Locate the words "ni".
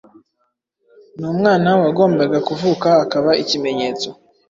1.17-1.25